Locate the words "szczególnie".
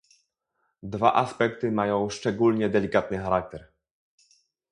2.09-2.69